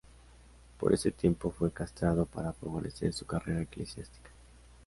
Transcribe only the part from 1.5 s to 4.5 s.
fue castrado para favorecer su carrera eclesiástica.